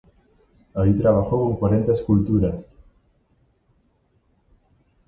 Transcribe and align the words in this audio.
Ahí 0.73 0.93
trabajó 0.93 1.43
con 1.43 1.57
cuarenta 1.57 1.91
esculturas. 1.91 2.75